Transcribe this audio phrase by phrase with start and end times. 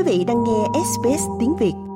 [0.00, 1.89] Quý vị đang nghe SBS tiếng Việt.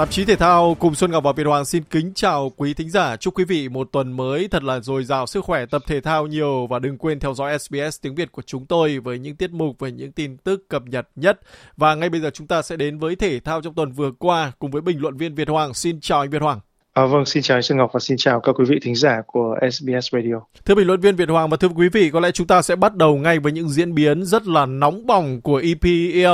[0.00, 2.90] Tạp chí Thể thao cùng Xuân Ngọc và Việt Hoàng xin kính chào quý thính
[2.90, 3.16] giả.
[3.16, 6.26] Chúc quý vị một tuần mới thật là dồi dào sức khỏe, tập thể thao
[6.26, 9.50] nhiều và đừng quên theo dõi SBS tiếng Việt của chúng tôi với những tiết
[9.50, 11.40] mục về những tin tức cập nhật nhất.
[11.76, 14.52] Và ngay bây giờ chúng ta sẽ đến với thể thao trong tuần vừa qua
[14.58, 15.74] cùng với bình luận viên Việt Hoàng.
[15.74, 16.60] Xin chào anh Việt Hoàng.
[16.92, 19.22] À, vâng, xin chào anh Xuân Ngọc và xin chào các quý vị thính giả
[19.26, 20.34] của SBS Radio.
[20.64, 22.76] Thưa bình luận viên Việt Hoàng và thưa quý vị, có lẽ chúng ta sẽ
[22.76, 26.26] bắt đầu ngay với những diễn biến rất là nóng bỏng của EPL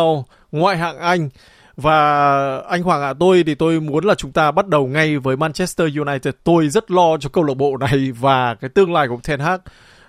[0.52, 1.29] ngoại hạng Anh.
[1.77, 5.19] Và anh Hoàng ạ, à, tôi thì tôi muốn là chúng ta bắt đầu ngay
[5.19, 6.35] với Manchester United.
[6.45, 9.61] Tôi rất lo cho câu lạc bộ này và cái tương lai của Ten Hag.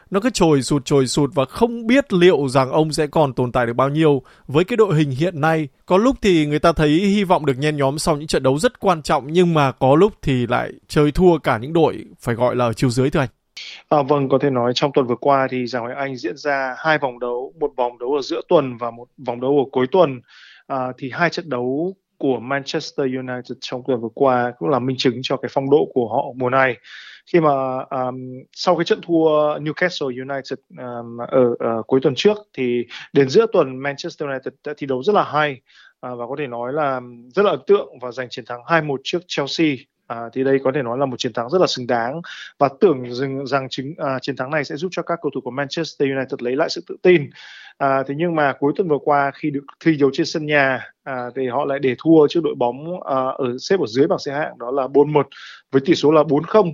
[0.09, 3.51] Nó cứ trồi sụt trồi sụt và không biết liệu rằng ông sẽ còn tồn
[3.51, 5.67] tại được bao nhiêu với cái đội hình hiện nay.
[5.85, 8.59] Có lúc thì người ta thấy hy vọng được nhen nhóm sau những trận đấu
[8.59, 12.35] rất quan trọng nhưng mà có lúc thì lại chơi thua cả những đội phải
[12.35, 13.29] gọi là ở chiều dưới thưa anh.
[13.89, 16.75] À, vâng, có thể nói trong tuần vừa qua thì giải Ngoại Anh diễn ra
[16.77, 19.85] hai vòng đấu, một vòng đấu ở giữa tuần và một vòng đấu ở cuối
[19.91, 20.21] tuần
[20.67, 24.97] à, thì hai trận đấu của Manchester United trong tuần vừa qua cũng là minh
[24.99, 26.77] chứng cho cái phong độ của họ mùa này.
[27.33, 27.51] Khi mà
[27.89, 28.15] um,
[28.51, 33.45] sau cái trận thua Newcastle United um, ở, ở cuối tuần trước thì đến giữa
[33.53, 35.61] tuần Manchester United đã thi đấu rất là hay
[36.01, 37.01] à, và có thể nói là
[37.35, 39.67] rất là ấn tượng và giành chiến thắng 2-1 trước Chelsea.
[40.07, 42.21] À, thì đây có thể nói là một chiến thắng rất là xứng đáng
[42.57, 45.41] và tưởng rằng, rằng chính à, chiến thắng này sẽ giúp cho các cầu thủ
[45.41, 47.29] của Manchester United lấy lại sự tự tin.
[47.77, 50.91] À, thế nhưng mà cuối tuần vừa qua khi được thi đấu trên sân nhà
[51.03, 54.19] à, thì họ lại để thua trước đội bóng à, ở xếp ở dưới bảng
[54.19, 55.23] xếp hạng đó là 4-1
[55.71, 56.73] với tỷ số là 4-0.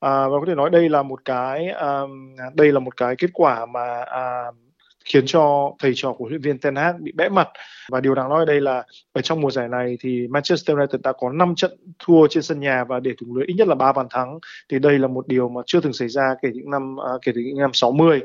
[0.00, 3.30] À, và có thể nói đây là một cái um, đây là một cái kết
[3.32, 4.54] quả mà uh,
[5.04, 7.48] khiến cho thầy trò của huấn luyện viên Ten Hag bị bẽ mặt.
[7.90, 11.00] Và điều đáng nói ở đây là ở trong mùa giải này thì Manchester United
[11.00, 13.74] đã có 5 trận thua trên sân nhà và để thủng lưới ít nhất là
[13.74, 14.38] 3 bàn thắng.
[14.68, 17.32] Thì đây là một điều mà chưa từng xảy ra kể những năm à, kể
[17.34, 18.20] từ những năm 60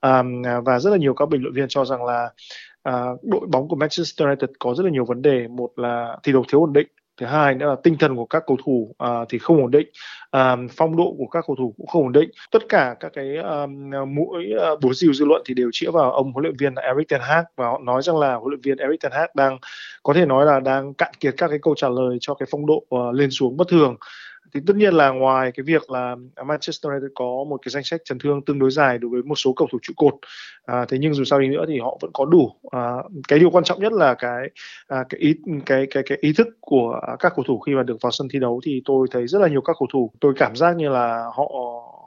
[0.00, 0.22] à,
[0.64, 2.30] và rất là nhiều các bình luận viên cho rằng là
[2.82, 5.48] à, đội bóng của Manchester United có rất là nhiều vấn đề.
[5.48, 6.86] Một là thi đấu thiếu ổn định
[7.22, 9.86] thứ hai nữa là tinh thần của các cầu thủ uh, thì không ổn định.
[10.36, 12.30] Uh, phong độ của các cầu thủ cũng không ổn định.
[12.50, 16.12] Tất cả các cái um, mũi uh, búa rìu dư luận thì đều chĩa vào
[16.12, 18.78] ông huấn luyện viên Eric Ten Hag và họ nói rằng là huấn luyện viên
[18.78, 19.58] Eric Ten Hag đang
[20.02, 22.66] có thể nói là đang cạn kiệt các cái câu trả lời cho cái phong
[22.66, 23.96] độ uh, lên xuống bất thường
[24.54, 27.84] thì tất nhiên là ngoài cái việc là à, Manchester United có một cái danh
[27.84, 30.14] sách chấn thương tương đối dài đối với một số cầu thủ trụ cột
[30.66, 32.96] à, thế nhưng dù sao đi nữa thì họ vẫn có đủ à,
[33.28, 34.50] cái điều quan trọng nhất là cái
[34.88, 35.34] à, cái ý
[35.66, 38.38] cái cái cái ý thức của các cầu thủ khi mà được vào sân thi
[38.38, 40.10] đấu thì tôi thấy rất là nhiều các cầu thủ.
[40.20, 41.52] Tôi cảm giác như là họ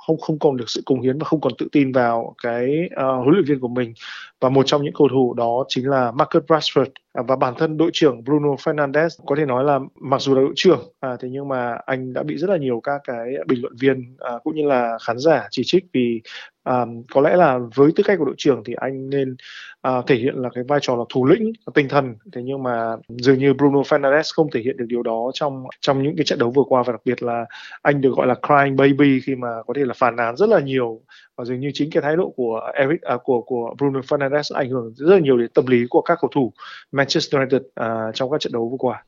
[0.08, 3.24] không không còn được sự cống hiến và không còn tự tin vào cái uh,
[3.24, 3.94] huấn luyện viên của mình.
[4.42, 7.78] Và một trong những cầu thủ đó chính là Marcus Rashford à, và bản thân
[7.78, 9.10] đội trưởng Bruno Fernandes.
[9.26, 12.24] Có thể nói là mặc dù là đội trưởng à, thế nhưng mà anh đã
[12.24, 15.48] bị rất là nhiều các cái bình luận viên à, cũng như là khán giả
[15.52, 16.22] chỉ trích vì
[16.66, 19.36] à, có lẽ là với tư cách của đội trưởng thì anh nên
[19.82, 22.96] à, thể hiện là cái vai trò là thủ lĩnh tinh thần thế nhưng mà
[23.08, 26.40] dường như Bruno Fernandes không thể hiện được điều đó trong trong những cái trận
[26.40, 27.46] đấu vừa qua và đặc biệt là
[27.82, 30.60] anh được gọi là crying baby khi mà có thể là phản nàn rất là
[30.60, 31.02] nhiều
[31.36, 34.70] và dường như chính cái thái độ của Eric à, của của Bruno Fernandes ảnh
[34.70, 36.54] hưởng rất là nhiều đến tâm lý của các cầu thủ
[36.92, 39.04] Manchester United à, trong các trận đấu vừa qua.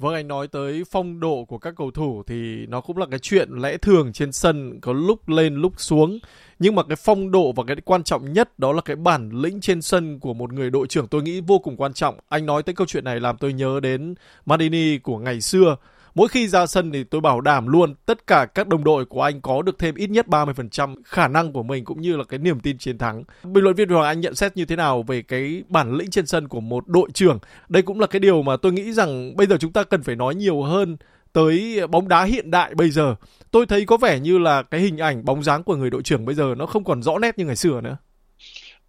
[0.00, 3.18] Vâng anh nói tới phong độ của các cầu thủ thì nó cũng là cái
[3.18, 6.18] chuyện lẽ thường trên sân, có lúc lên, lúc xuống
[6.58, 9.60] nhưng mà cái phong độ và cái quan trọng nhất đó là cái bản lĩnh
[9.60, 12.18] trên sân của một người đội trưởng tôi nghĩ vô cùng quan trọng.
[12.28, 14.14] Anh nói tới câu chuyện này làm tôi nhớ đến
[14.46, 15.76] Madini của ngày xưa
[16.14, 19.22] Mỗi khi ra sân thì tôi bảo đảm luôn, tất cả các đồng đội của
[19.22, 22.38] anh có được thêm ít nhất 30% khả năng của mình cũng như là cái
[22.38, 23.24] niềm tin chiến thắng.
[23.44, 26.26] Bình luận viên Hoàng Anh nhận xét như thế nào về cái bản lĩnh trên
[26.26, 27.38] sân của một đội trưởng?
[27.68, 30.16] Đây cũng là cái điều mà tôi nghĩ rằng bây giờ chúng ta cần phải
[30.16, 30.96] nói nhiều hơn
[31.32, 33.14] tới bóng đá hiện đại bây giờ.
[33.50, 36.24] Tôi thấy có vẻ như là cái hình ảnh bóng dáng của người đội trưởng
[36.24, 37.96] bây giờ nó không còn rõ nét như ngày xưa nữa.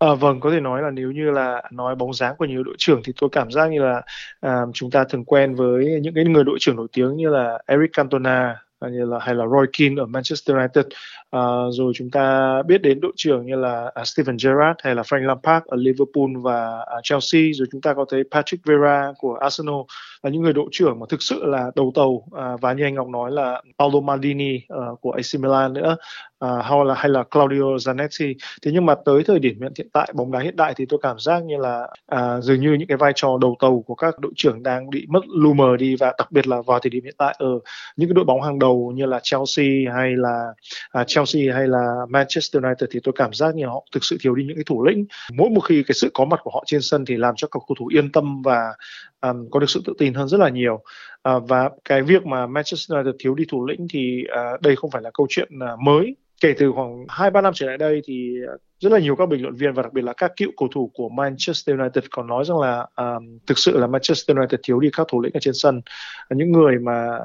[0.02, 2.76] À, vâng, có thể nói là nếu như là nói bóng dáng của nhiều đội
[2.78, 4.02] trưởng thì tôi cảm giác như là
[4.40, 7.60] à, chúng ta thường quen với những cái người đội trưởng nổi tiếng như là
[7.68, 10.86] Eric Cantona à, như là hay là Roy Keane ở Manchester United
[11.32, 11.40] à,
[11.72, 15.26] rồi chúng ta biết đến đội trưởng như là à, Steven Gerrard hay là Frank
[15.26, 17.42] Lampard ở Liverpool và à, Chelsea.
[17.54, 19.82] Rồi chúng ta có thấy Patrick Vieira của Arsenal
[20.24, 22.96] là những người đội trưởng mà thực sự là đầu tàu à, và như anh
[22.96, 25.98] Ngọc nói là Paolo Maldini uh, của AC Milan nữa
[26.42, 28.34] à, hay là hay là Claudio Zanetti.
[28.62, 31.20] Thế nhưng mà tới thời điểm hiện tại bóng đá hiện đại thì tôi cảm
[31.20, 34.32] giác như là à, dường như những cái vai trò đầu tàu của các đội
[34.36, 37.16] trưởng đang bị mất lu mờ đi và đặc biệt là vào thời điểm hiện
[37.18, 37.60] tại ở
[37.98, 40.54] những cái đội bóng hàng đầu như là Chelsea hay là
[40.92, 44.18] à, Chelsea Chelsea hay là Manchester United thì tôi cảm giác như họ thực sự
[44.22, 45.06] thiếu đi những cái thủ lĩnh.
[45.34, 47.60] Mỗi một khi cái sự có mặt của họ trên sân thì làm cho các
[47.68, 48.74] cầu thủ yên tâm và
[49.22, 50.84] um, có được sự tự tin hơn rất là nhiều.
[51.30, 54.24] Uh, và cái việc mà Manchester United thiếu đi thủ lĩnh thì
[54.56, 56.16] uh, đây không phải là câu chuyện uh, mới.
[56.42, 58.36] Kể từ khoảng hai ba năm trở lại đây thì
[58.82, 60.92] rất là nhiều các bình luận viên và đặc biệt là các cựu cầu thủ
[60.94, 64.90] của Manchester United còn nói rằng là um, thực sự là Manchester United thiếu đi
[64.98, 65.82] các thủ lĩnh ở trên sân
[66.30, 67.20] những người mà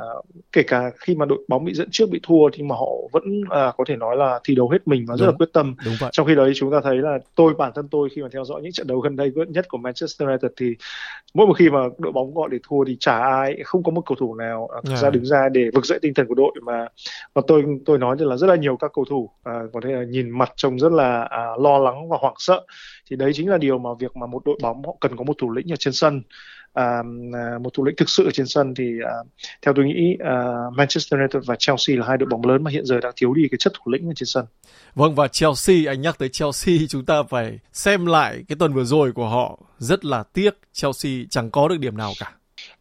[0.53, 3.41] kể cả khi mà đội bóng bị dẫn trước bị thua thì mà họ vẫn
[3.41, 5.75] uh, có thể nói là thi đấu hết mình và rất đúng, là quyết tâm
[5.85, 6.11] đúng vậy.
[6.13, 8.63] trong khi đấy chúng ta thấy là tôi bản thân tôi khi mà theo dõi
[8.63, 10.75] những trận đấu gần đây nhất của Manchester United thì
[11.35, 14.03] mỗi một khi mà đội bóng gọi để thua thì chả ai không có một
[14.07, 14.99] cầu thủ nào uh, yeah.
[14.99, 16.87] ra đứng ra để vực dậy tinh thần của đội mà
[17.35, 20.05] và tôi tôi nói là rất là nhiều các cầu thủ uh, có thể là
[20.05, 22.67] nhìn mặt trông rất là lo lắng và hoảng sợ
[23.11, 25.35] thì đấy chính là điều mà việc mà một đội bóng họ cần có một
[25.39, 26.23] thủ lĩnh ở trên sân
[26.77, 27.03] à,
[27.61, 29.15] một thủ lĩnh thực sự ở trên sân thì à,
[29.63, 32.85] theo tôi nghĩ à, Manchester United và Chelsea là hai đội bóng lớn mà hiện
[32.87, 34.45] giờ đang thiếu đi cái chất thủ lĩnh ở trên sân.
[34.95, 38.85] Vâng và Chelsea anh nhắc tới Chelsea chúng ta phải xem lại cái tuần vừa
[38.85, 42.33] rồi của họ rất là tiếc Chelsea chẳng có được điểm nào cả.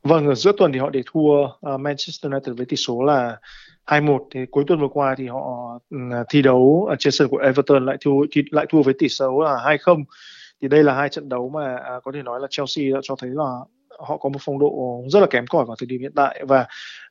[0.03, 3.37] Vâng ở giữa tuần thì họ để thua uh, Manchester United với tỷ số là
[3.85, 5.97] 2-1 thì cuối tuần vừa qua thì họ ừ,
[6.29, 9.41] thi đấu ở trên sân của Everton lại thua thì lại thua với tỷ số
[9.41, 10.03] là 2-0
[10.61, 13.15] thì đây là hai trận đấu mà à, có thể nói là Chelsea đã cho
[13.15, 13.51] thấy là
[13.99, 16.43] họ có một phong độ rất là kém cỏi vào thời điểm hiện tại.
[16.47, 16.65] Và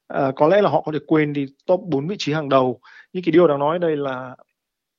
[0.09, 2.81] à, có lẽ là họ có thể quên đi top 4 vị trí hàng đầu.
[3.12, 4.37] Nhưng cái điều đáng nói đây là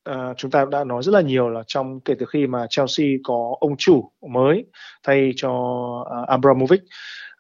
[0.04, 3.08] à, chúng ta đã nói rất là nhiều là trong kể từ khi mà Chelsea
[3.24, 4.66] có ông chủ mới
[5.04, 5.52] thay cho
[6.12, 6.82] à, Abramovich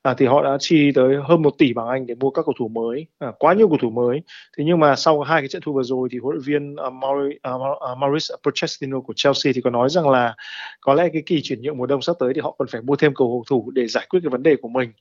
[0.06, 2.54] à, thì họ đã chi tới hơn một tỷ bảng Anh để mua các cầu
[2.60, 4.22] thủ mới, à, quá nhiều cầu thủ mới.
[4.58, 6.88] Thế nhưng mà sau hai cái trận thua vừa rồi thì huấn luyện viên à,
[6.88, 10.36] uh, Maurice, uh, à, à, Maurice Pochettino của Chelsea thì có nói rằng là
[10.82, 12.96] có lẽ cái kỳ chuyển nhượng mùa đông sắp tới thì họ cần phải mua
[12.96, 14.92] thêm cầu thủ để giải quyết cái vấn đề của mình.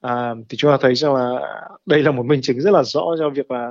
[0.00, 1.40] À, thì chúng ta thấy rằng là
[1.86, 3.70] đây là một minh chứng rất là rõ cho việc là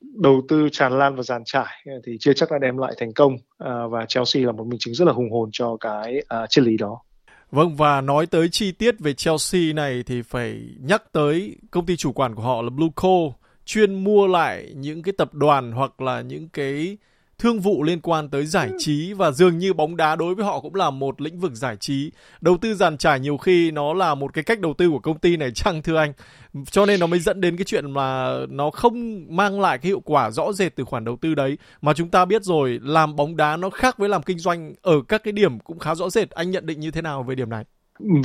[0.00, 3.36] đầu tư tràn lan và giàn trải thì chưa chắc đã đem lại thành công
[3.58, 6.64] à, và Chelsea là một minh chứng rất là hùng hồn cho cái à, triết
[6.64, 7.00] lý đó.
[7.50, 11.96] Vâng và nói tới chi tiết về Chelsea này thì phải nhắc tới công ty
[11.96, 13.32] chủ quản của họ là Blueco
[13.64, 16.96] chuyên mua lại những cái tập đoàn hoặc là những cái
[17.38, 20.60] thương vụ liên quan tới giải trí và dường như bóng đá đối với họ
[20.60, 22.10] cũng là một lĩnh vực giải trí.
[22.40, 25.18] Đầu tư giàn trải nhiều khi nó là một cái cách đầu tư của công
[25.18, 26.12] ty này chăng thưa anh?
[26.70, 30.00] Cho nên nó mới dẫn đến cái chuyện mà nó không mang lại cái hiệu
[30.00, 31.58] quả rõ rệt từ khoản đầu tư đấy.
[31.82, 35.02] Mà chúng ta biết rồi, làm bóng đá nó khác với làm kinh doanh ở
[35.08, 36.30] các cái điểm cũng khá rõ rệt.
[36.30, 37.64] Anh nhận định như thế nào về điểm này?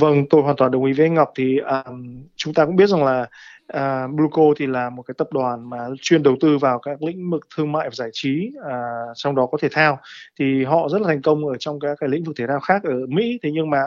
[0.00, 1.28] Vâng, tôi hoàn toàn đồng ý với anh Ngọc.
[1.36, 3.26] Thì um, chúng ta cũng biết rằng là
[3.68, 7.02] À, uh, Bluco thì là một cái tập đoàn mà chuyên đầu tư vào các
[7.02, 9.98] lĩnh vực thương mại và giải trí, uh, trong đó có thể thao.
[10.38, 12.82] Thì họ rất là thành công ở trong các cái lĩnh vực thể thao khác
[12.84, 13.38] ở Mỹ.
[13.42, 13.78] Thế nhưng mà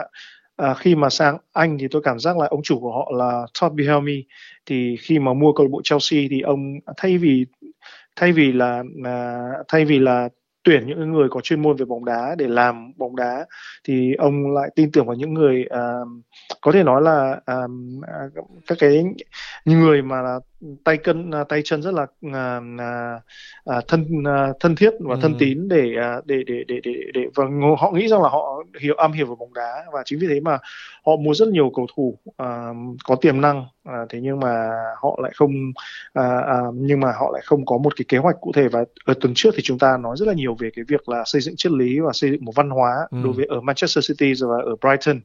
[0.58, 3.46] à, khi mà sang Anh thì tôi cảm giác là ông chủ của họ là
[3.60, 4.24] Todd Bihelmi
[4.66, 7.46] thì khi mà mua câu lạc bộ Chelsea thì ông thay vì
[8.16, 9.38] thay vì là à,
[9.68, 10.28] thay vì là
[10.68, 13.46] tuyển những người có chuyên môn về bóng đá để làm bóng đá
[13.84, 16.08] thì ông lại tin tưởng vào những người uh,
[16.60, 17.70] có thể nói là uh,
[18.66, 19.04] các cái
[19.64, 20.40] người mà là
[20.84, 22.64] tay cân tay chân rất là uh,
[23.78, 25.18] uh, thân uh, thân thiết và ừ.
[25.22, 27.44] thân tín để, uh, để để để để để và
[27.78, 30.40] họ nghĩ rằng là họ hiểu am hiểu về bóng đá và chính vì thế
[30.40, 30.58] mà
[31.06, 34.68] họ mua rất nhiều cầu thủ uh, có tiềm năng uh, thế nhưng mà
[35.02, 35.52] họ lại không
[36.18, 38.84] uh, uh, nhưng mà họ lại không có một cái kế hoạch cụ thể và
[39.04, 41.40] ở tuần trước thì chúng ta nói rất là nhiều về cái việc là xây
[41.40, 43.18] dựng triết lý và xây dựng một văn hóa ừ.
[43.24, 45.20] đối với ở Manchester City và ở Brighton.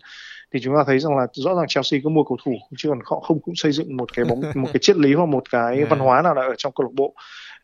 [0.53, 2.99] Thì chúng ta thấy rằng là rõ ràng Chelsea có mua cầu thủ chứ còn
[3.05, 5.85] họ không cũng xây dựng một cái bóng một cái triết lý hoặc một cái
[5.85, 7.13] văn hóa nào đó ở trong câu lạc bộ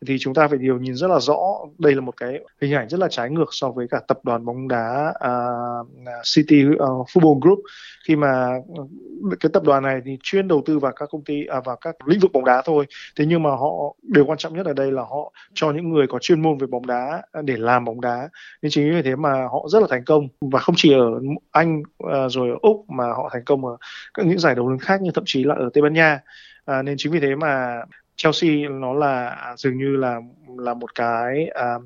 [0.06, 1.38] thì chúng ta phải điều nhìn rất là rõ.
[1.78, 4.44] Đây là một cái hình ảnh rất là trái ngược so với cả tập đoàn
[4.44, 5.86] bóng đá uh,
[6.34, 7.58] City uh, Football Group.
[8.04, 8.82] Khi mà ừ,
[9.40, 12.08] cái tập đoàn này thì chuyên đầu tư vào các công ty à, vào các
[12.08, 12.86] lĩnh vực bóng đá thôi.
[13.16, 16.06] Thế nhưng mà họ điều quan trọng nhất ở đây là họ cho những người
[16.06, 18.28] có chuyên môn về bóng đá để làm bóng đá.
[18.62, 20.28] Nên chính vì thế mà họ rất là thành công.
[20.40, 23.76] Và không chỉ ở Anh uh, rồi ở Úc mà họ thành công ở
[24.14, 26.20] các những giải đấu lớn khác như thậm chí là ở Tây Ban Nha.
[26.64, 27.82] À, nên chính vì thế mà
[28.22, 30.20] Chelsea nó là dường như là
[30.58, 31.82] là một cái uh,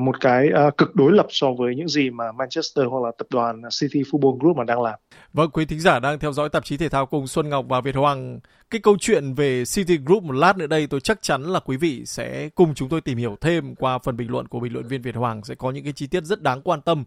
[0.00, 3.26] một cái uh, cực đối lập so với những gì mà Manchester hoặc là tập
[3.30, 4.94] đoàn City Football Group mà đang làm.
[5.32, 7.80] Vâng, quý thính giả đang theo dõi tạp chí thể thao cùng Xuân Ngọc và
[7.80, 8.40] Việt Hoàng.
[8.70, 11.76] Cái câu chuyện về City Group một lát nữa đây tôi chắc chắn là quý
[11.76, 14.88] vị sẽ cùng chúng tôi tìm hiểu thêm qua phần bình luận của bình luận
[14.88, 17.04] viên Việt Hoàng sẽ có những cái chi tiết rất đáng quan tâm.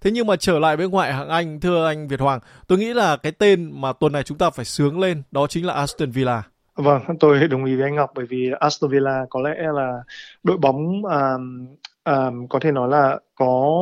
[0.00, 2.94] Thế nhưng mà trở lại với ngoại hạng Anh, thưa anh Việt Hoàng, tôi nghĩ
[2.94, 6.10] là cái tên mà tuần này chúng ta phải sướng lên đó chính là Aston
[6.10, 6.42] Villa.
[6.76, 10.02] Vâng, tôi đồng ý với anh Ngọc bởi vì Aston Villa có lẽ là
[10.42, 11.66] đội bóng um,
[12.04, 13.72] um, có thể nói là có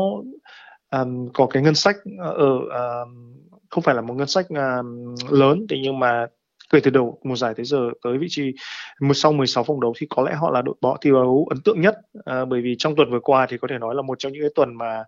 [0.90, 3.34] um, có cái ngân sách ờ, ở um,
[3.70, 6.26] không phải là một ngân sách um, lớn thì nhưng mà
[6.70, 8.52] kể từ đầu mùa giải tới giờ tới vị trí
[9.14, 11.80] sau 16 vòng đấu thì có lẽ họ là đội bóng thi đấu ấn tượng
[11.80, 14.32] nhất à, bởi vì trong tuần vừa qua thì có thể nói là một trong
[14.32, 15.04] những cái tuần mà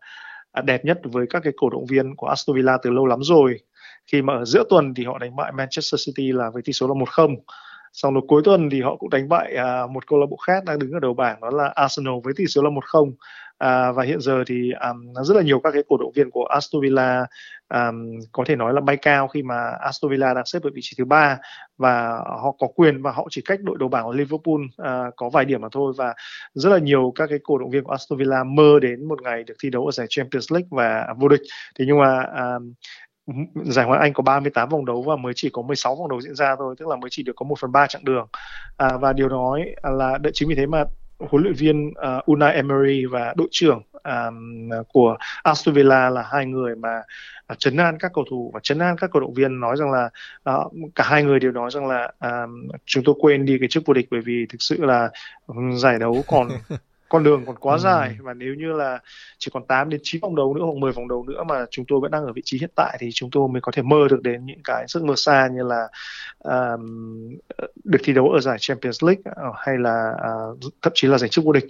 [0.52, 3.18] à, đẹp nhất với các cái cổ động viên của Aston Villa từ lâu lắm
[3.22, 3.60] rồi.
[4.06, 6.88] Khi mà ở giữa tuần thì họ đánh bại Manchester City là với tỷ số
[6.88, 7.36] là 1-0
[7.98, 10.64] sau rồi cuối tuần thì họ cũng đánh bại à, một câu lạc bộ khác
[10.64, 13.12] đang đứng ở đầu bảng đó là Arsenal với tỷ số là 1-0
[13.58, 16.44] à, và hiện giờ thì um, rất là nhiều các cái cổ động viên của
[16.44, 17.26] Aston Villa
[17.74, 20.80] um, có thể nói là bay cao khi mà Aston Villa đang xếp ở vị
[20.84, 21.38] trí thứ ba.
[21.78, 25.28] Và họ có quyền và họ chỉ cách đội đầu bảng của Liverpool uh, có
[25.28, 25.92] vài điểm mà thôi.
[25.96, 26.14] Và
[26.54, 29.44] rất là nhiều các cái cổ động viên của Aston Villa mơ đến một ngày
[29.44, 31.42] được thi đấu ở giải Champions League và vô địch.
[31.78, 32.72] Thì nhưng mà um,
[33.64, 36.34] giải Ngoại Anh có 38 vòng đấu và mới chỉ có 16 vòng đấu diễn
[36.34, 38.26] ra thôi, tức là mới chỉ được có 1 phần 3 chặng đường.
[38.76, 40.84] À, và điều nói là đợi chính vì thế mà
[41.18, 46.46] huấn luyện viên uh, Unai Emery và đội trưởng um, của Aston Villa là hai
[46.46, 47.02] người mà
[47.46, 49.76] à, uh, chấn an các cầu thủ và chấn an các cổ động viên nói
[49.76, 50.10] rằng là
[50.50, 53.82] uh, cả hai người đều nói rằng là um, chúng tôi quên đi cái chức
[53.86, 55.10] vô địch bởi vì thực sự là
[55.76, 56.48] giải đấu còn
[57.08, 57.78] con đường còn quá ừ.
[57.78, 58.98] dài và nếu như là
[59.38, 61.84] chỉ còn 8 đến 9 vòng đấu nữa hoặc 10 vòng đấu nữa mà chúng
[61.88, 63.96] tôi vẫn đang ở vị trí hiện tại thì chúng tôi mới có thể mơ
[64.10, 65.88] được đến những cái giấc mơ xa như là
[66.38, 67.36] um,
[67.84, 70.12] được thi đấu ở giải Champions League uh, hay là
[70.52, 71.64] uh, thậm chí là giành chức vô địch.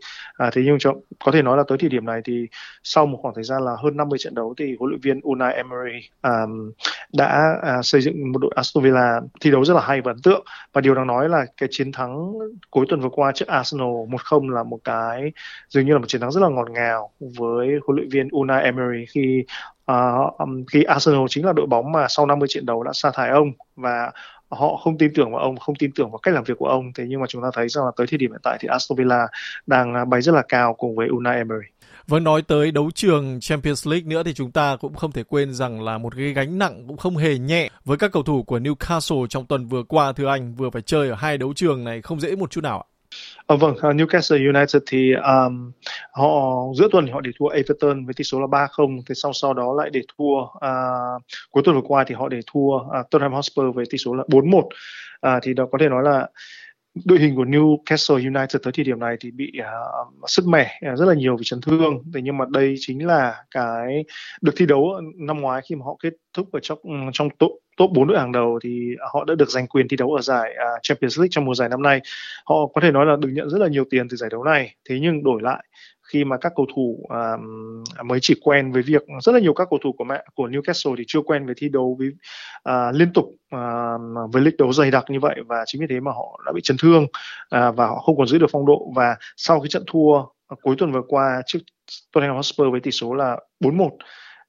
[0.47, 2.47] Uh, thế nhưng cho, có thể nói là tới thời điểm này thì
[2.83, 5.55] sau một khoảng thời gian là hơn 50 trận đấu thì huấn luyện viên Unai
[5.55, 6.73] Emery um,
[7.13, 10.23] đã uh, xây dựng một đội Aston Villa thi đấu rất là hay và ấn
[10.23, 12.33] tượng và điều đáng nói là cái chiến thắng
[12.71, 15.26] cuối tuần vừa qua trước Arsenal 1-0 là một cái
[15.69, 18.63] dường như là một chiến thắng rất là ngọt ngào với huấn luyện viên Unai
[18.63, 19.45] Emery khi
[19.93, 23.31] uh, khi Arsenal chính là đội bóng mà sau 50 trận đấu đã sa thải
[23.31, 24.13] ông và
[24.49, 26.93] họ không tin tưởng vào ông không tin tưởng vào cách làm việc của ông
[26.95, 28.99] thế nhưng mà chúng ta thấy rằng là tới thời điểm hiện tại thì Aston
[28.99, 29.27] Villa
[29.67, 31.67] đang à, bay rất là cao cùng với Unai Emery
[32.07, 35.55] Vâng nói tới đấu trường Champions League nữa thì chúng ta cũng không thể quên
[35.55, 38.59] rằng là một cái gánh nặng cũng không hề nhẹ với các cầu thủ của
[38.59, 42.03] Newcastle trong tuần vừa qua thưa anh vừa phải chơi ở hai đấu trường này
[42.03, 42.96] không dễ một chút nào ạ.
[43.47, 45.73] À, vâng, ờ, Newcastle United thì um,
[46.13, 49.33] họ giữa tuần thì họ để thua Everton với tỷ số là 3-0, thế sau
[49.33, 53.11] sau đó lại để thua uh, cuối tuần vừa qua thì họ để thua uh,
[53.11, 54.59] Tottenham Hotspur với tỷ số là 4-1.
[54.59, 54.73] Uh,
[55.43, 56.29] thì đó có thể nói là
[57.05, 60.99] đội hình của Newcastle United tới thời điểm này thì bị uh, sứt mẻ uh,
[60.99, 62.03] rất là nhiều vì chấn thương.
[62.15, 64.05] Thế nhưng mà đây chính là cái
[64.43, 66.79] được thi đấu năm ngoái khi mà họ kết thúc ở trong
[67.13, 69.97] trong tổ top 4 đội hàng đầu thì à, họ đã được giành quyền thi
[69.97, 72.01] đấu ở giải uh, Champions League trong mùa giải năm nay.
[72.45, 74.75] Họ có thể nói là được nhận rất là nhiều tiền từ giải đấu này.
[74.89, 75.65] Thế nhưng đổi lại
[76.13, 77.41] khi mà các cầu thủ uh,
[78.05, 80.95] mới chỉ quen với việc rất là nhiều các cầu thủ của mẹ của Newcastle
[80.99, 82.09] thì chưa quen với thi đấu với
[82.69, 86.01] uh, liên tục uh, với lịch đấu dày đặc như vậy và chính vì thế
[86.01, 88.93] mà họ đã bị chấn thương uh, và họ không còn giữ được phong độ
[88.97, 91.59] và sau cái trận thua uh, cuối tuần vừa qua trước
[92.13, 93.89] Tottenham Hotspur với tỷ số là 4-1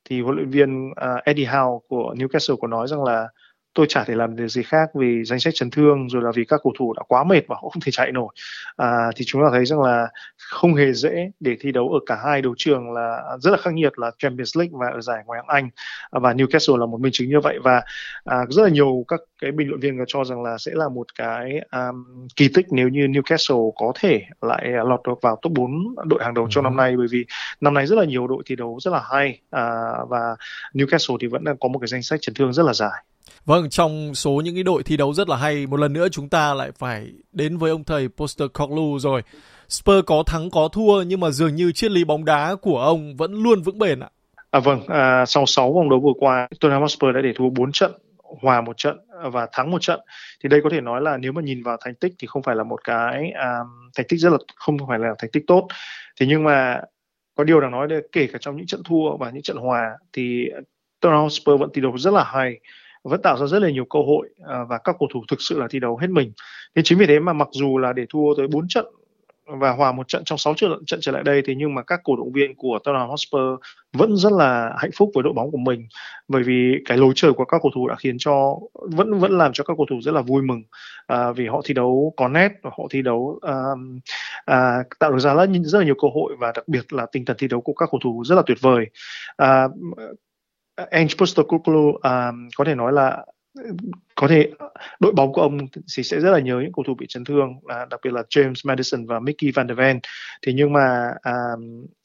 [0.09, 3.27] thì huấn luyện viên uh, Eddie Howe của Newcastle có nói rằng là
[3.77, 6.45] tôi chả thể làm được gì khác vì danh sách chấn thương rồi là vì
[6.45, 8.33] các cầu thủ đã quá mệt và họ không thể chạy nổi
[8.77, 10.07] à, thì chúng ta thấy rằng là
[10.37, 13.73] không hề dễ để thi đấu ở cả hai đấu trường là rất là khắc
[13.73, 15.69] nghiệt là Champions League và ở giải Ngoại hạng Anh
[16.11, 17.81] và Newcastle là một minh chứng như vậy và
[18.25, 21.07] à, rất là nhiều các cái bình luận viên cho rằng là sẽ là một
[21.15, 25.71] cái um, kỳ tích nếu như Newcastle có thể lại lọt được vào top 4
[26.05, 26.49] đội hàng đầu ừ.
[26.51, 27.25] trong năm nay bởi vì
[27.61, 29.63] năm nay rất là nhiều đội thi đấu rất là hay à,
[30.09, 30.35] và
[30.73, 33.03] Newcastle thì vẫn đang có một cái danh sách chấn thương rất là dài.
[33.45, 36.29] Vâng, trong số những cái đội thi đấu rất là hay, một lần nữa chúng
[36.29, 39.21] ta lại phải đến với ông thầy Postecoglou rồi.
[39.69, 43.15] Spurs có thắng có thua nhưng mà dường như triết lý bóng đá của ông
[43.17, 44.09] vẫn luôn vững bền ạ.
[44.51, 47.71] À vâng, à, sau 6 vòng đấu vừa qua, Tottenham Hotspur đã để thua 4
[47.71, 47.91] trận,
[48.41, 48.97] hòa một trận
[49.31, 49.99] và thắng một trận.
[50.43, 52.55] Thì đây có thể nói là nếu mà nhìn vào thành tích thì không phải
[52.55, 53.55] là một cái à,
[53.97, 55.67] thành tích rất là không phải là thành tích tốt.
[56.19, 56.81] Thế nhưng mà
[57.35, 59.97] có điều đáng nói là kể cả trong những trận thua và những trận hòa
[60.13, 60.45] thì
[60.99, 62.59] Tottenham Hotspur vẫn thi đấu rất là hay
[63.03, 65.59] vẫn tạo ra rất là nhiều cơ hội à, và các cầu thủ thực sự
[65.59, 66.31] là thi đấu hết mình.
[66.75, 68.85] Thế chính vì thế mà mặc dù là để thua tới 4 trận
[69.47, 71.99] và hòa một trận trong 6 trận trận trở lại đây thì nhưng mà các
[72.03, 73.41] cổ động viên của Tottenham Hotspur
[73.93, 75.87] vẫn rất là hạnh phúc với đội bóng của mình
[76.27, 79.53] bởi vì cái lối chơi của các cầu thủ đã khiến cho vẫn vẫn làm
[79.53, 80.63] cho các cầu thủ rất là vui mừng
[81.07, 83.55] à, vì họ thi đấu có nét và họ thi đấu à,
[84.45, 87.25] à, tạo được ra rất, rất là nhiều cơ hội và đặc biệt là tinh
[87.25, 88.85] thần thi đấu của các cầu thủ rất là tuyệt vời
[89.37, 89.67] à,
[90.91, 92.01] Ange Postecoglou uh,
[92.57, 93.25] có thể nói là
[94.15, 94.51] có thể
[94.99, 95.57] đội bóng của ông
[95.95, 98.23] thì sẽ rất là nhớ những cầu thủ bị chấn thương à, đặc biệt là
[98.29, 99.99] James Madison và Mickey Van der Ven.
[100.41, 101.33] Thì nhưng mà à,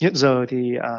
[0.00, 0.90] hiện giờ thì à,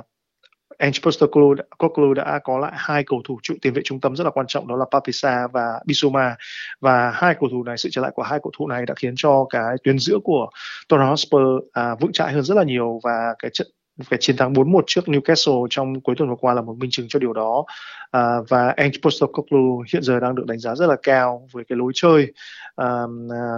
[0.77, 4.29] Ange Postecoglou đã có lại hai cầu thủ trụ tiền vệ trung tâm rất là
[4.29, 6.35] quan trọng đó là Papisa và Bissouma.
[6.79, 9.13] Và hai cầu thủ này sự trở lại của hai cầu thủ này đã khiến
[9.17, 10.49] cho cái tuyến giữa của
[10.89, 13.67] Tottenham Hotspur à, vững chãi hơn rất là nhiều và cái trận
[14.09, 17.05] cái chiến thắng 4-1 trước Newcastle trong cuối tuần vừa qua là một minh chứng
[17.09, 17.65] cho điều đó
[18.11, 21.77] à, và Ange Postecoglou hiện giờ đang được đánh giá rất là cao với cái
[21.77, 22.33] lối chơi
[22.75, 22.85] à,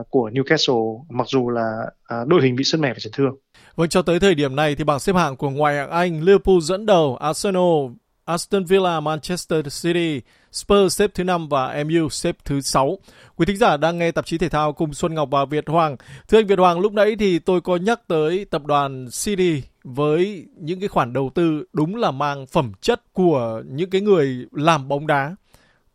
[0.10, 1.72] của Newcastle mặc dù là
[2.08, 3.36] à, đội hình bị sứt mẻ và chấn thương.
[3.76, 6.60] Vâng, cho tới thời điểm này thì bảng xếp hạng của ngoại hạng Anh, Liverpool
[6.62, 7.86] dẫn đầu, Arsenal,
[8.26, 12.98] Aston Villa, Manchester City, Spurs xếp thứ 5 và MU xếp thứ 6.
[13.36, 15.98] Quý thính giả đang nghe tạp chí thể thao cùng Xuân Ngọc và Việt Hoàng.
[16.28, 20.46] Thưa anh Việt Hoàng, lúc nãy thì tôi có nhắc tới tập đoàn City với
[20.58, 24.88] những cái khoản đầu tư đúng là mang phẩm chất của những cái người làm
[24.88, 25.36] bóng đá.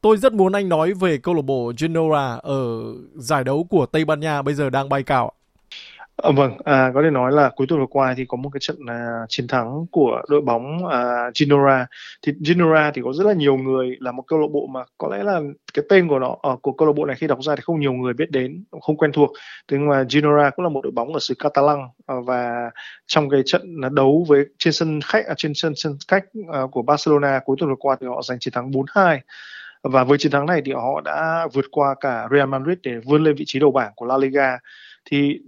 [0.00, 2.80] Tôi rất muốn anh nói về câu lạc bộ Genoa ở
[3.14, 5.32] giải đấu của Tây Ban Nha bây giờ đang bay cao.
[6.22, 8.60] À, vâng, à, có thể nói là cuối tuần vừa qua thì có một cái
[8.60, 11.86] trận à, chiến thắng của đội bóng à, Genoa.
[12.22, 15.08] Thì Genoa thì có rất là nhiều người là một câu lạc bộ mà có
[15.08, 15.40] lẽ là
[15.74, 17.80] cái tên của nó ở của câu lạc bộ này khi đọc ra thì không
[17.80, 19.30] nhiều người biết đến, không quen thuộc.
[19.68, 22.70] Thế nhưng mà Genoa cũng là một đội bóng ở xứ Catalan à, và
[23.06, 26.82] trong cái trận đấu với trên sân khách à, trên sân sân khách à, của
[26.82, 29.18] Barcelona cuối tuần vừa qua thì họ giành chiến thắng 4-2
[29.82, 33.24] và với chiến thắng này thì họ đã vượt qua cả Real Madrid để vươn
[33.24, 34.58] lên vị trí đầu bảng của La Liga
[35.04, 35.40] thì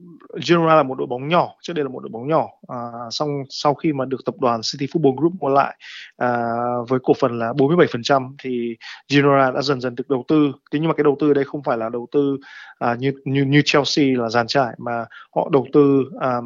[0.46, 2.48] Girona là một đội bóng nhỏ trước đây là một đội bóng nhỏ.
[2.68, 2.76] À,
[3.10, 5.76] xong sau khi mà được tập đoàn City Football Group mua lại
[6.16, 6.52] à,
[6.88, 8.76] với cổ phần là 47% thì
[9.08, 10.52] Girona đã dần dần được đầu tư.
[10.72, 12.36] Thế nhưng mà cái đầu tư đây không phải là đầu tư
[12.78, 15.04] à, như như như Chelsea là giàn trải mà
[15.34, 16.40] họ đầu tư à,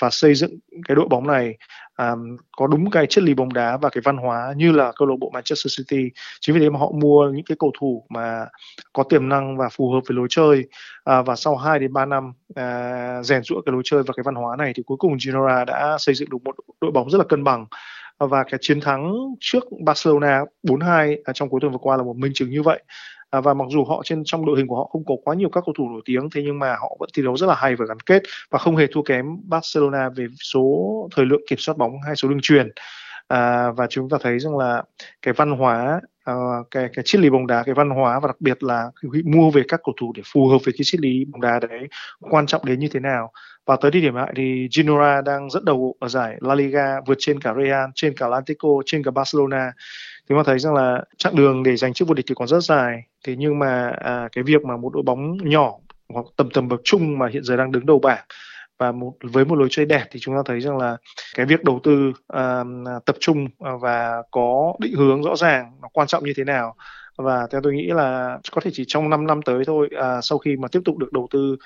[0.00, 1.56] và xây dựng cái đội bóng này
[1.98, 5.08] um, có đúng cái chất lý bóng đá và cái văn hóa như là câu
[5.08, 6.10] lạc bộ Manchester City.
[6.40, 8.46] Chính vì thế mà họ mua những cái cầu thủ mà
[8.92, 10.64] có tiềm năng và phù hợp với lối chơi.
[11.10, 14.22] Uh, và sau 2 đến 3 năm à, rèn rũa cái lối chơi và cái
[14.22, 17.18] văn hóa này thì cuối cùng Girona đã xây dựng được một đội bóng rất
[17.18, 17.66] là cân bằng.
[18.18, 22.16] Và cái chiến thắng trước Barcelona 4-2 à, trong cuối tuần vừa qua là một
[22.16, 22.82] minh chứng như vậy
[23.32, 25.48] à, và mặc dù họ trên trong đội hình của họ không có quá nhiều
[25.48, 27.76] các cầu thủ nổi tiếng thế nhưng mà họ vẫn thi đấu rất là hay
[27.76, 31.78] và gắn kết và không hề thua kém Barcelona về số thời lượng kiểm soát
[31.78, 32.68] bóng hay số đường truyền
[33.28, 34.82] à, và chúng ta thấy rằng là
[35.22, 36.00] cái văn hóa
[36.30, 38.90] uh, cái cái triết lý bóng đá cái văn hóa và đặc biệt là
[39.24, 41.88] mua về các cầu thủ để phù hợp với cái triết lý bóng đá đấy
[42.20, 43.32] quan trọng đến như thế nào.
[43.66, 47.16] Và tới thời điểm này thì Genoa đang dẫn đầu ở giải La Liga vượt
[47.18, 49.72] trên cả Real trên cả Atlético trên cả Barcelona.
[50.28, 52.60] Thì ta thấy rằng là chặng đường để giành chức vô địch thì còn rất
[52.60, 53.02] dài.
[53.26, 55.72] Thế nhưng mà à, cái việc mà một đội bóng nhỏ
[56.08, 58.24] hoặc tầm tầm bậc trung mà hiện giờ đang đứng đầu bảng
[58.78, 60.96] và một với một lối chơi đẹp thì chúng ta thấy rằng là
[61.34, 65.88] cái việc đầu tư uh, tập trung à, và có định hướng rõ ràng nó
[65.92, 66.74] quan trọng như thế nào.
[67.16, 70.38] Và theo tôi nghĩ là có thể chỉ trong 5 năm tới thôi à, sau
[70.38, 71.56] khi mà tiếp tục được đầu tư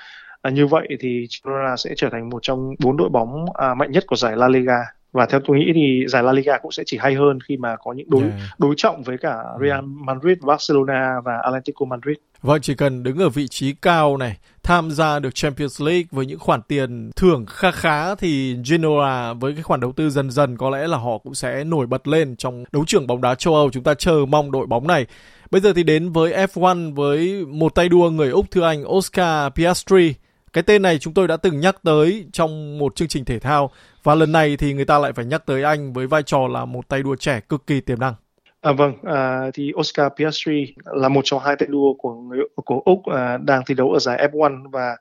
[0.43, 3.93] à, như vậy thì Girona sẽ trở thành một trong bốn đội bóng à, mạnh
[3.93, 6.83] nhất của giải La Liga và theo tôi nghĩ thì giải La Liga cũng sẽ
[6.87, 8.35] chỉ hay hơn khi mà có những đối yeah.
[8.59, 12.17] đối trọng với cả Real Madrid, Barcelona và Atletico Madrid.
[12.43, 16.27] Vâng, chỉ cần đứng ở vị trí cao này, tham gia được Champions League với
[16.27, 20.57] những khoản tiền thưởng khá khá thì Genoa với cái khoản đầu tư dần dần
[20.57, 23.55] có lẽ là họ cũng sẽ nổi bật lên trong đấu trường bóng đá châu
[23.55, 23.71] Âu.
[23.71, 25.07] Chúng ta chờ mong đội bóng này.
[25.51, 29.53] Bây giờ thì đến với F1 với một tay đua người Úc thưa anh Oscar
[29.53, 30.15] Piastri.
[30.57, 33.71] Cái tên này chúng tôi đã từng nhắc tới trong một chương trình thể thao
[34.03, 36.65] và lần này thì người ta lại phải nhắc tới anh với vai trò là
[36.65, 38.15] một tay đua trẻ cực kỳ tiềm năng.
[38.61, 42.83] À, vâng, à, thì Oscar Piastri là một trong hai tay đua của người của
[42.85, 44.97] Úc à, đang thi đấu ở giải F1 và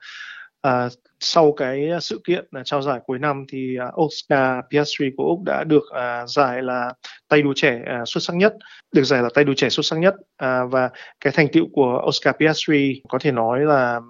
[0.60, 0.88] à,
[1.20, 5.42] sau cái sự kiện là trao giải cuối năm thì à, Oscar Piastri của Úc
[5.44, 6.92] đã được à, giải là
[7.28, 8.54] tay đua trẻ à, xuất sắc nhất,
[8.92, 10.90] được giải là tay đua trẻ xuất sắc nhất à, và
[11.20, 14.00] cái thành tựu của Oscar Piastri có thể nói là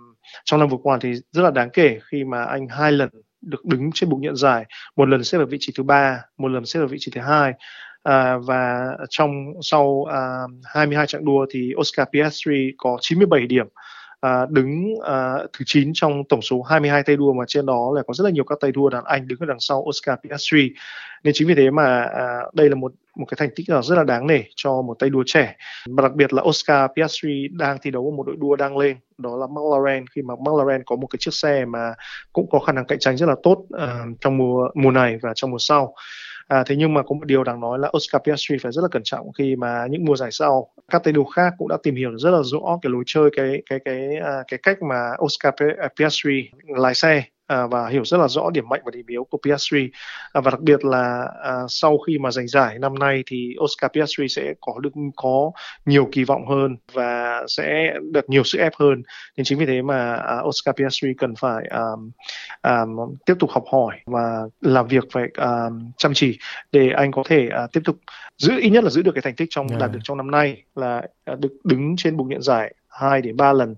[0.44, 3.08] trong năm vừa qua thì rất là đáng kể khi mà anh hai lần
[3.40, 4.64] được đứng trên bục nhận giải.
[4.96, 7.20] Một lần xếp ở vị trí thứ ba một lần xếp ở vị trí thứ
[7.20, 7.52] hai.
[8.02, 9.30] À, và trong
[9.62, 13.66] sau à, 22 trận đua thì Oscar Piastri có 97 điểm
[14.26, 18.02] à, đứng à, thứ 9 trong tổng số 22 tay đua mà trên đó là
[18.06, 20.70] có rất là nhiều các tay đua đàn Anh đứng ở đằng sau Oscar Piastri.
[21.24, 23.96] Nên chính vì thế mà à, đây là một một cái thành tích là rất
[23.96, 25.56] là đáng nể cho một tay đua trẻ.
[25.88, 28.96] Và đặc biệt là Oscar Piastri đang thi đấu ở một đội đua đang lên
[29.18, 30.06] đó là McLaren.
[30.06, 31.94] Khi mà McLaren có một cái chiếc xe mà
[32.32, 35.32] cũng có khả năng cạnh tranh rất là tốt uh, trong mùa mùa này và
[35.34, 35.94] trong mùa sau.
[36.48, 38.88] À, thế nhưng mà có một điều đáng nói là Oscar Piastri phải rất là
[38.88, 41.96] cẩn trọng khi mà những mùa giải sau các tay đua khác cũng đã tìm
[41.96, 45.54] hiểu rất là rõ cái lối chơi cái cái cái cái, cái cách mà Oscar
[45.78, 49.24] à, Piastri lái xe à, và hiểu rất là rõ điểm mạnh và điểm yếu
[49.24, 49.90] của Piastri
[50.32, 53.90] à, và đặc biệt là à, sau khi mà giành giải năm nay thì Oscar
[53.92, 55.50] Piastri sẽ có được có
[55.86, 59.02] nhiều kỳ vọng hơn và sẽ được nhiều sức ép hơn.
[59.36, 61.82] Nên chính vì thế mà à, Oscar Piastri cần phải à,
[62.62, 62.84] à,
[63.26, 66.38] tiếp tục học hỏi và làm việc phải à, chăm chỉ
[66.72, 67.96] để anh có thể à, tiếp tục
[68.38, 69.80] giữ ít nhất là giữ được cái thành tích trong yeah.
[69.80, 73.36] đạt được trong năm nay là à, được đứng trên bục nhận giải 2 đến
[73.36, 73.74] 3 lần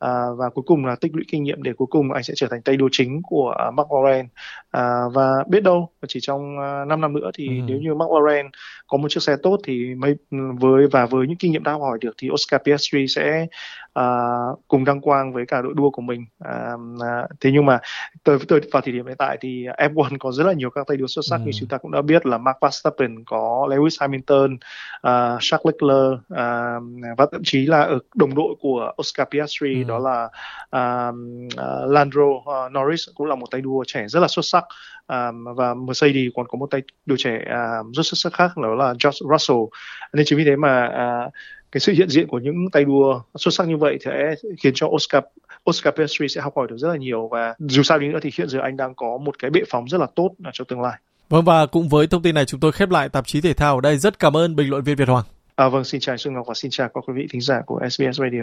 [0.00, 2.46] à, và cuối cùng là tích lũy kinh nghiệm để cuối cùng anh sẽ trở
[2.50, 4.28] thành tay đua chính của uh, McLaren
[4.70, 7.62] à, và biết đâu chỉ trong uh, 5 năm nữa thì ừ.
[7.66, 8.46] nếu như McLaren
[8.86, 10.14] có một chiếc xe tốt thì mấy
[10.60, 13.46] với và với những kinh nghiệm đã hỏi được thì Oscar Piastri sẽ
[13.98, 17.78] uh, cùng đăng quang với cả đội đua của mình uh, uh, thế nhưng mà
[18.24, 20.96] tới, tới vào thời điểm hiện tại thì F1 có rất là nhiều các tay
[20.96, 21.42] đua xuất sắc ừ.
[21.44, 26.12] như chúng ta cũng đã biết là Max Verstappen có Lewis Hamilton, uh, Charles Leclerc
[26.14, 29.89] uh, và thậm chí là ở đồng đội của Oscar Piastri ừ.
[29.90, 30.24] Đó là
[30.76, 34.64] uh, uh, Landro uh, Norris cũng là một tay đua trẻ rất là xuất sắc
[35.12, 38.74] uh, và Mercedes còn có một tay đua trẻ uh, rất xuất sắc khác đó
[38.74, 39.60] là George Russell
[40.12, 41.32] nên chính vì thế mà uh,
[41.72, 44.86] cái sự hiện diện của những tay đua xuất sắc như vậy sẽ khiến cho
[44.86, 45.22] Oscar
[45.70, 48.30] Oscar Piastri sẽ học hỏi được rất là nhiều và dù sao đi nữa thì
[48.38, 50.98] hiện giờ anh đang có một cái bệ phóng rất là tốt cho tương lai.
[51.28, 53.74] Vâng và cũng với thông tin này chúng tôi khép lại tạp chí thể thao
[53.74, 53.96] ở đây.
[53.96, 55.24] Rất cảm ơn bình luận viên Việt Hoàng.
[55.60, 57.80] À, vâng, xin chào Xuân Ngọc và xin chào các quý vị thính giả của
[57.90, 58.42] SBS Radio.